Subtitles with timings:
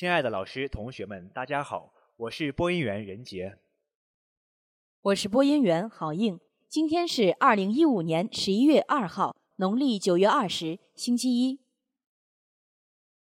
[0.00, 3.58] 亲爱的老师、同学们，大家好，我是播音员任杰。
[5.02, 6.40] 我是播音员郝应。
[6.70, 11.60] 今天是二零一五年十一月二号，农历九月二十，星期一。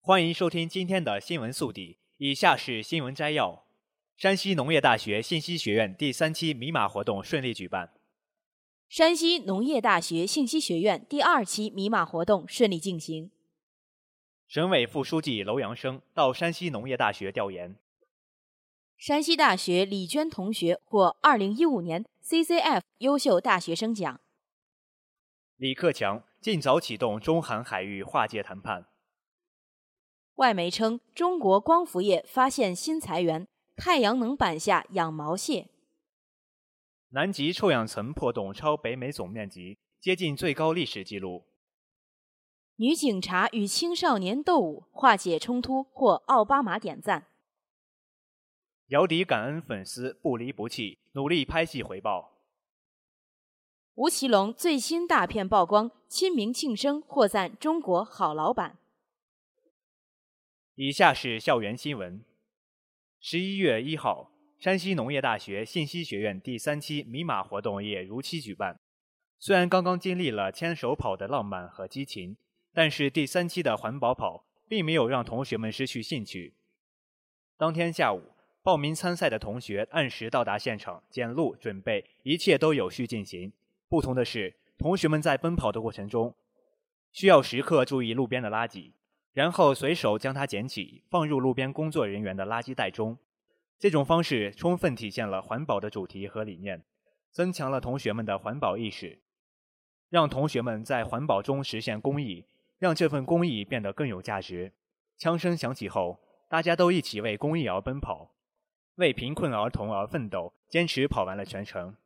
[0.03, 2.01] 欢迎收听今天的新闻速递。
[2.19, 3.65] 以下是新闻摘要：
[4.19, 7.95] 山西农业大学信息学院第三期米码活动顺利举办。
[8.91, 13.31] 山西农业大学信息学院第二期米码活动顺利进行。
[14.49, 17.77] 省委副书记楼阳生到山西农业大学调研。
[18.97, 24.19] 山西大学李娟同学获2015年 CCF 优秀大学生奖。
[25.57, 28.87] 李克强尽早启动中韩海域划界谈判。
[30.37, 33.47] 外媒称，中国光伏业发现新财源，
[33.77, 35.69] 太阳能板下养毛蟹。
[37.11, 41.45] 南极臭氧层破洞超北美总面积，接近最高历史记录。
[42.81, 47.27] 女警察与青少年斗舞化解冲突，获奥巴马点赞。
[48.87, 52.39] 姚笛感恩粉丝不离不弃，努力拍戏回报。
[53.95, 58.79] 吴奇隆最新大片曝光，亲民庆生获赞中国好老板。
[60.77, 62.25] 以下是校园新闻：
[63.19, 68.79] 十一月一号，山西农业大学信息学院第三期米马活动也如期举办。
[69.41, 72.37] 虽然刚刚经历了牵手跑的浪漫和激情。
[72.79, 76.55] 但是第三期的环保跑并没有让同学们失去兴趣。
[77.57, 78.23] 当天下午，
[78.63, 83.53] 报名参赛的同学按时到达现场，检路准备一切都有序进行。
[83.89, 86.37] 不同的是，同学们在奔跑的过程中，
[87.11, 88.93] 需要时刻注意路边的垃圾，
[89.33, 93.19] 然后随手将它捡起，放入路边工作人员的垃圾袋中。
[93.77, 96.85] 这种方式充分体现了环保的主题和理念，
[97.33, 99.19] 增强了同学们的环保意识，
[100.09, 102.45] 让同学们在环保中实现公益。
[102.79, 104.73] 让这份公益变得更有价值。
[105.17, 106.19] 枪声响起后，
[106.49, 108.31] 大家都一起为公益而奔跑，
[108.97, 111.97] 为贫困儿童而奋斗，坚持跑完了全程。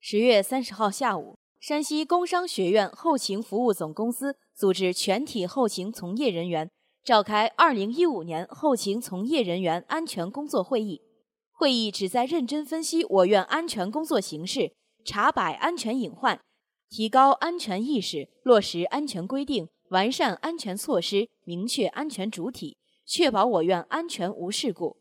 [0.00, 6.70] 十月三十号下午，山西工商学院后勤服务总公司组织全体后勤从业人员
[7.04, 11.02] 召开二零一五年后勤从业人员安全工作会议。
[11.52, 14.72] 会议旨在认真分析我院安全工作形势，
[15.04, 16.40] 查摆安全隐患。
[16.90, 24.96] 提高安全意识，落实安全规定，完善安全措施，明确安全主体，确保我院安全无事故。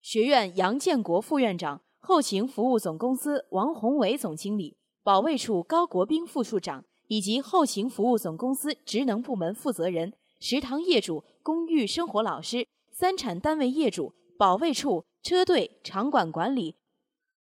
[0.00, 16.76] 学院杨建国副院长、后勤服务总公司王宏伟总经理、保卫处高国兵副处长以及后勤服务总公司职能部门负责人、食堂业主、公寓生活老师、三产单位业主、保卫处、车队、场馆管理。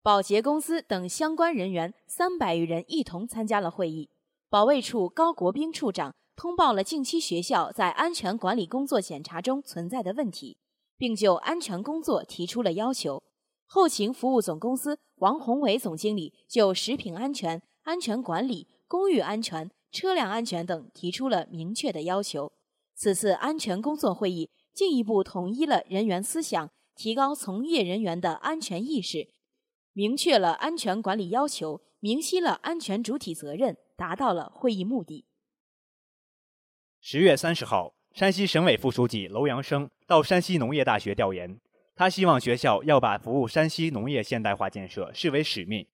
[0.03, 4.09] 保洁公司等相关人员三百余人一同参加了会议。
[4.50, 10.58] 保卫处高国兵处长通报了近期学校在安全管理工作检查中存在的问题，
[10.97, 13.24] 并就安全工作提出了要求。
[13.66, 22.52] 后勤服务总公司王宏伟总经理就食品安全、安全管理、公寓安全、车辆安全等提出了明确的要求。
[22.94, 29.30] 此次安全工作会议进一步统一了人员思想，提高从业人员的安全意识。
[29.96, 35.26] 明确了安全管理要求，明晰了安全主体责任，达到了会议目的。
[37.00, 41.60] 十月三十号，山西省委副书记楼阳生到山西农业大学调研，
[41.95, 45.86] 他希望学校要把服务山西农业现代化建设视为使命，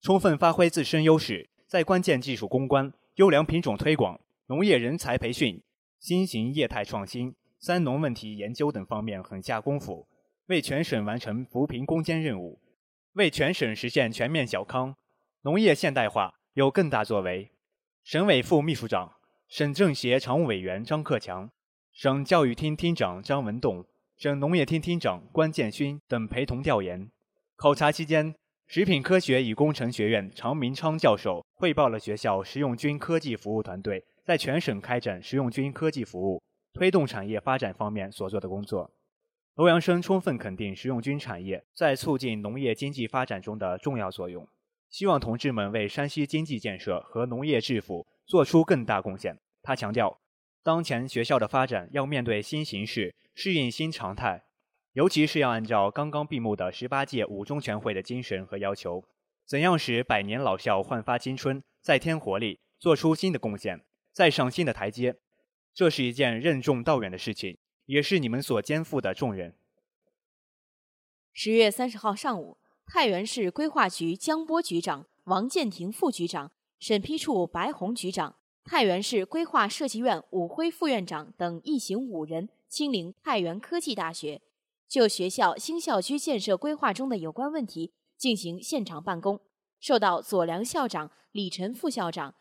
[0.00, 5.60] 充分发挥自身优势，在关键技术攻关、优良品种推广、农业人才培训、
[5.98, 10.06] 新型业态创新、三农问题研究等方面狠下功夫，
[10.46, 12.60] 为全省完成扶贫攻坚任务。
[13.18, 14.94] 为全省实现全面小康、
[15.42, 17.50] 农业现代化有更大作为，
[18.04, 19.12] 省委副秘书长、
[19.48, 21.50] 省政协常务委员张克强、
[21.92, 23.84] 省教育厅厅长张文栋、
[24.16, 27.10] 省农业厅厅长关建勋等陪同调研。
[27.56, 28.32] 考察期间，
[28.68, 36.40] 食品科学与工程学院常明昌教授汇报了学校食用菌科技服务团队在全省开展食用菌科技服务、
[36.72, 38.88] 推动产业发展方面所做的工作。
[39.58, 44.46] 欧阳生充分肯定食用菌产业在促进农业经济发展中的重要作用，
[44.88, 49.36] 希望同志们为山西经济建设和农业致富做出更大贡献。
[49.60, 50.20] 他强调，
[50.62, 54.44] 当前学校的发展要面对新形势，适应新常态，
[54.92, 59.02] 尤其是要按照刚刚闭幕的十八届五中全会的精神和要求，
[59.44, 65.16] 怎样使百年老校焕发青春，再添活力，做出新的贡献，再上新的台阶。
[65.74, 67.57] 这是一件任重道远的事情，
[67.88, 69.54] 也是你们所肩负的重任。
[71.32, 84.42] 十月三十号上午，太原市规划局江波局长、王建庭副局长、审批处白红局长、太原市规划设计院武辉副院长等一行五人亲临太原科技大学，
[84.86, 89.40] 就学校新校区建设规划中的有关问题进行现场办公，
[89.80, 92.34] 受到左良校长、李晨副校长、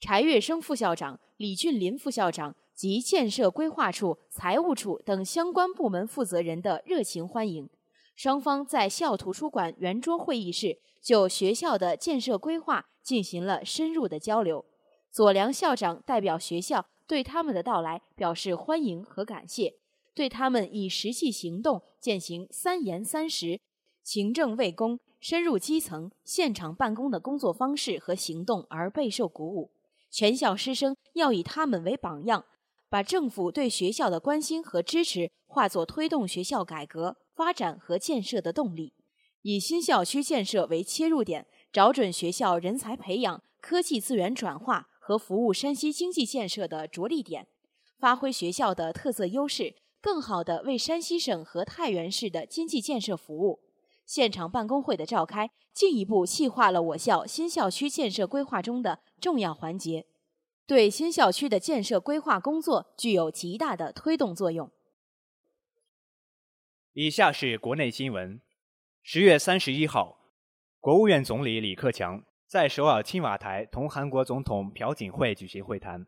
[0.00, 7.68] 柴月生副校长、李俊林副校长及建设规划处、财务处等相关部门负责人的热情欢迎。
[8.14, 14.64] 双方在校图书馆圆桌会议室就学校的建设规划进行了深入的交流。
[15.10, 19.74] 左良校长代表学校对他们的到来表示欢迎和感谢，
[20.14, 23.58] 对他们以实际行动践行“三严三实”、
[24.04, 29.72] 行政为公、深入基层、现场办公的工作方式和行动而备受鼓舞。
[30.10, 32.44] 全校师生要以他们为榜样，
[32.88, 37.16] 把政府对学校的关心和支持化作推动学校改革。
[37.38, 38.94] 发展和建设的动力，
[39.42, 47.46] 以新校区建设为切入点，找准学校人才培养、科技资源转化和服务山西经济建设的着力点，
[48.00, 53.60] 发挥学校的特色优势，更好地为山西省和太原市的经济建设服务。
[54.04, 60.06] 现场办公会的召开，进一步细化了我校新校区建设规划中的重要环节，
[60.68, 64.70] 对新校区的建设规划工作具有极大的推动作用。
[66.92, 68.38] 以下是国内新闻。
[69.02, 70.18] 十月三十一号，
[70.78, 76.06] 国务院总理李克强在首尔青瓦台同韩国总统朴槿惠举行会谈。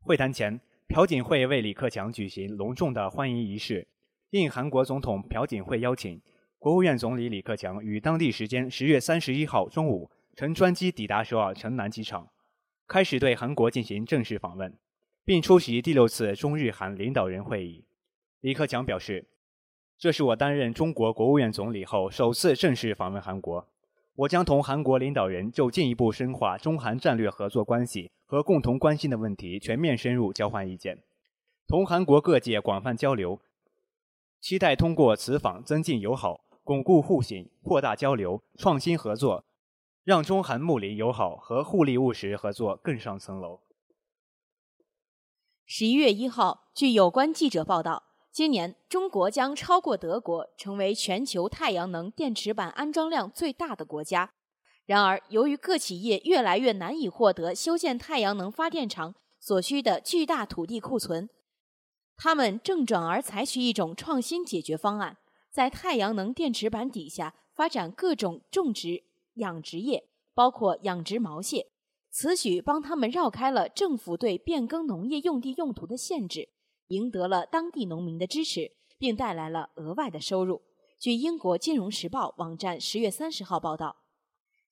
[0.00, 3.86] 会谈前，朴槿惠为李克强举行隆重的欢迎仪式。
[4.30, 6.20] 应韩国总统朴槿惠邀请，
[6.58, 12.28] 国务院总理李克强于当地时间十月三十一号中午乘专机抵达首尔城南机场，
[12.90, 14.76] 开始对韩国进行正式访问，
[15.24, 17.84] 并出席第六次中日韩领导人会议。
[18.40, 19.28] 李克强表示。
[19.96, 23.68] 这是我担任中国国务院总理后首次正式访问韩国，
[24.14, 31.02] 我将同韩国领导人就进一步深化中韩战略合作关系和共同关心的问题全面深入交换意见，
[31.68, 33.38] 同韩国各界广泛交流，
[34.40, 39.44] 期待通过此访增进友好、巩固互信、扩大交流、创新合作，
[40.02, 43.60] 让中韩睦邻友好和互利务实合作更上层楼。
[45.66, 48.04] 十一月一号，据有关记者报道。
[48.32, 54.32] 今年，中国将超过德国，成为全球太阳能电池板安装量最大的国家。
[54.86, 61.28] 然而，由于各企业越来越难以获得修建太阳能发电厂所需的巨大土地库存，
[62.16, 65.18] 他们正转而采取一种创新解决方案，
[65.50, 69.02] 在太阳能电池板底下发展各种种植
[69.40, 71.66] 养殖业，包括养殖毛蟹。
[72.12, 76.50] 此举帮他们绕开了政府对变更农业用地用途的限制。
[76.88, 80.62] 赢得了当地农民的支持，并带来了额外的收入。
[80.98, 83.98] 据英国《金融时报》网站十月三十号报道，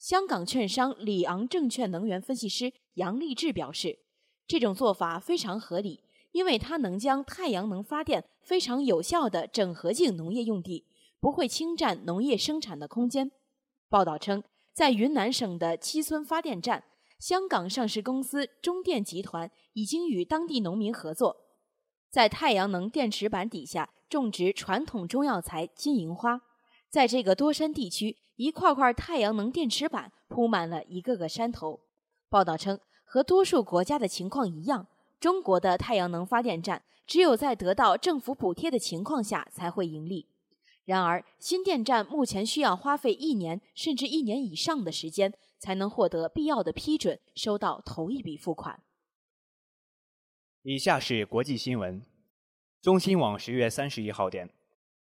[0.01, 4.01] 香港券商里昂证券能源分析师杨立志表示，
[4.49, 10.87] 这种做法非常合理，因为它能将太阳能发电非常有效地整合进农业用地，
[11.21, 13.31] 不会侵占农业生产的空间。
[13.89, 14.43] 报道称，
[14.79, 16.85] 在云南省的七村发电站，
[17.19, 21.37] 香港上市公司中电集团已经与当地农民合作。
[22.09, 26.41] 在太阳能电池板底下种植传统中药材金银花，
[26.89, 31.81] 在这个多山地区，一块块太阳能电池板铺满了一个个山头。
[32.29, 34.87] 报道称，和多数国家的情况一样，
[35.19, 40.29] 中国的太阳能发电站只有在得到政府补贴的情况下才会盈利。
[40.89, 48.83] 然而，新电站目前需要花费一年甚至一年以上的时间，才能获得必要的批准，收到头一笔付款。
[50.63, 52.03] 以下是国际新闻。
[52.81, 54.49] 中新网十月三十一号电，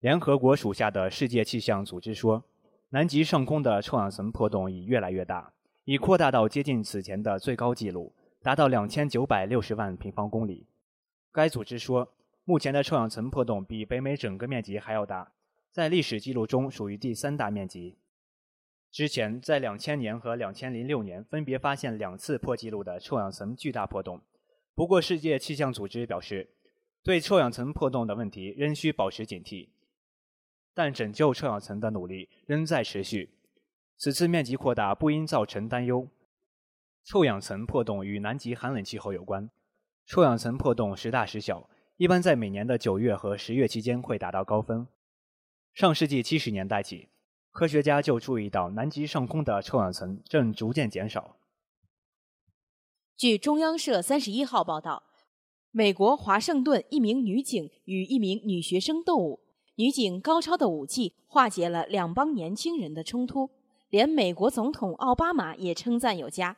[0.01, 2.43] 联合国属下的世界气象组织说，
[2.89, 8.13] 南极上空的臭氧层破洞已越来越大，已扩大到接近此前的最高纪录，
[8.43, 10.67] 达到两千九百六十万平方公里。
[11.31, 12.13] 该组织说，
[12.43, 15.31] 目前的臭氧层破洞比北美整个面积还要大，
[15.71, 17.97] 在历史记录中属于第三大面积。
[18.91, 24.21] 之前在两千年和两千零六年分别发现两次破纪录的臭氧层巨大破洞。
[24.75, 26.49] 不过，世界气象组织表示，
[27.05, 29.69] 对臭氧层破洞的问题仍需保持警惕，
[30.75, 33.31] 但拯救臭氧层的努力仍在持续。
[33.97, 36.09] 此次面积扩大不应造成担忧。
[37.05, 39.49] 臭氧层破洞与南极寒冷气候有关。
[40.07, 44.87] 臭氧层破洞时大时小，一般在每年的九月和十月期间会达到高峰。
[45.75, 47.09] 上世纪七十年代起，
[47.53, 51.37] 科学家就注意到南极上空的臭氧层正逐渐减少。
[53.17, 55.05] 据中央社三十一号报道，
[55.71, 59.41] 美国华盛顿一名女警与一名女学生斗舞，
[59.77, 63.51] 女警高超的舞技化解了两帮年轻人的冲突，
[63.89, 66.57] 连美国总统奥巴马也称赞有加。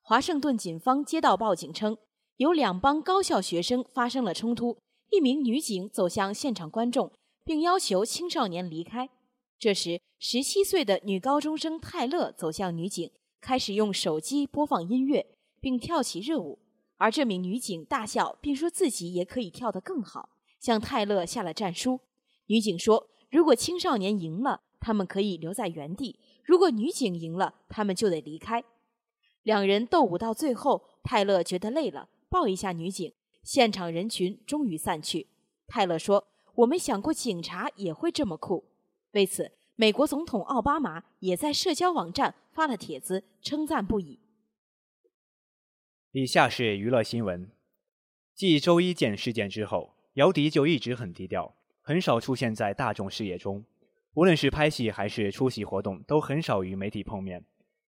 [0.00, 1.96] 华盛顿警方接到报警称，
[2.36, 4.78] 有两帮高校学生发生了冲突，
[5.10, 7.12] 一名女警走向现场观众，
[7.48, 9.08] 并要求青少年离开。
[9.58, 15.26] 这时，十七岁的女高中生泰勒走向女警，开始用手机播放音乐。
[15.60, 16.60] 并跳起热舞，
[16.98, 20.28] 而这名女警大笑，并说自己也可以跳得更好，
[20.60, 21.98] 向泰勒下了战书。
[22.46, 28.62] 女警说：“如果青少年赢了，他们可以留在原地；如果女警赢了，他们就得离开。”
[29.42, 33.12] 两人斗舞到最后，泰勒觉得累了，抱一下女警，
[33.42, 35.26] 现场人群终于散去。
[35.66, 38.64] 泰勒说：“我没想过警察也会这么酷。”
[39.12, 44.18] 为此，美国总统奥巴马也在社交网站发了帖子，称赞不已。
[46.12, 47.50] 以下是娱乐新闻。
[48.34, 53.64] 继周一见事件之后，姚笛就一直很低调，很少出现在大众视野中。
[54.14, 57.44] 无论是拍戏还是出席活动，都很少与媒体碰面。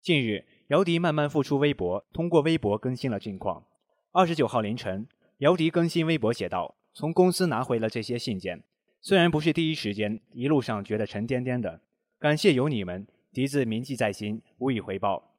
[0.00, 3.66] 近日，姚笛慢慢复出微博，通过微博更新了近况。
[4.12, 5.06] 二十九号凌晨，
[5.38, 8.62] 姚笛更新微博写道：“从公司拿回了这些信件，
[9.00, 11.80] 虽然不是第一时间，一路上觉得沉甸甸的。
[12.20, 15.32] 感谢有你们，笛子铭记在心，无以回报。”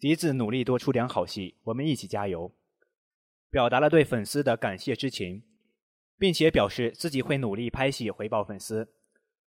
[0.00, 2.50] 笛子努力多出点好戏，我们一起加油，
[3.50, 5.42] 表达了对粉丝的感谢之情，
[6.18, 8.88] 并且表示自己会努力拍戏回报粉丝，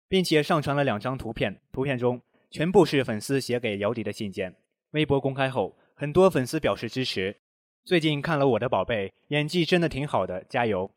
[0.06, 4.54] 并且上传了两张图片，图片中全部是粉丝写给姚笛的信件。
[4.90, 7.36] 微博公开后，很多粉丝表示支持。
[7.84, 10.90] 最近看了《我的宝贝》，演技真的挺好的，加油，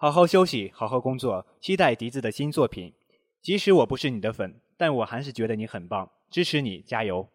[0.00, 2.94] 好好休息，好好工作，期待笛子的新作品。
[3.42, 7.28] 即使我不是你的粉，但我还是觉得你很棒，支持你，加油。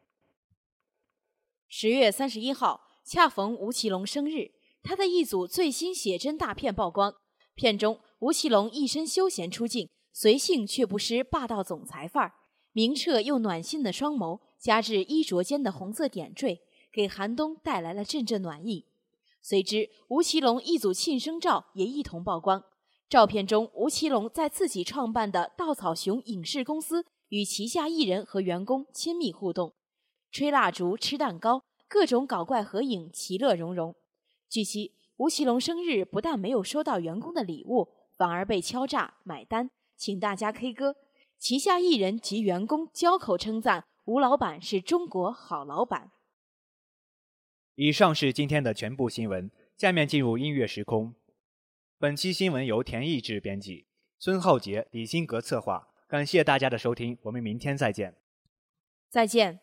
[1.67, 4.51] 十月三十一号，恰逢吴奇隆生日，
[4.81, 7.13] 他的一组最新写真大片曝光。
[7.53, 12.33] 片中，吴奇隆一身休闲出镜，随性却不失霸道总裁范儿，
[12.71, 16.61] 明澈又暖心的双眸，加之衣着间的红色点缀，
[16.93, 18.85] 给寒冬带来了阵阵暖意。
[19.45, 22.63] 随之，吴奇隆一组庆生照也一同曝光。
[23.09, 29.73] 照片中，吴奇隆在自己创办的稻草熊影视公司，与旗下艺人和员工亲密互动。
[30.31, 33.93] 吹蜡烛、吃蛋糕，各种搞怪合影，其乐融融。
[34.49, 40.95] 据悉，吴奇隆生日不但没有收到员工的礼物，反而被敲诈买单，请大家 K 歌。
[41.37, 46.11] 旗下艺人及员工交口称赞吴老板是中国好老板。
[47.75, 51.15] 以上是今天的全部新闻，下面进入音乐时空。
[51.97, 53.87] 本期新闻由田毅志编辑，
[54.19, 55.87] 孙浩杰、李新格策划。
[56.07, 58.15] 感谢大家的收听，我们明天再见。
[59.09, 59.62] 再见。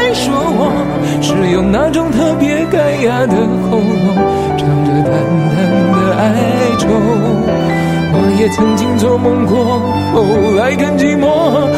[0.13, 0.71] 说我，
[1.21, 3.35] 是用那种特别干哑的
[3.69, 4.15] 喉咙，
[4.57, 5.11] 唱着淡
[5.51, 5.55] 淡
[5.91, 6.21] 的哀
[6.77, 6.89] 愁。
[8.13, 9.79] 我也曾经做梦过，
[10.13, 11.25] 后来更寂寞，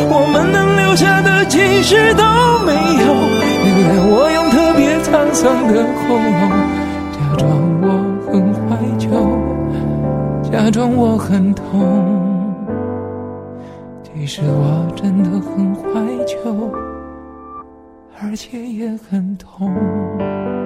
[0.10, 2.24] 我们能留下的其实都
[2.66, 3.06] 没有。
[3.64, 6.50] 原谅我用特别沧桑的喉咙，
[7.14, 7.48] 假装
[7.82, 7.86] 我
[8.26, 9.08] 很怀旧，
[10.52, 11.64] 假装我很痛。
[14.04, 15.84] 其实我真的很怀
[16.26, 16.34] 旧，
[18.24, 20.63] 而且也很痛。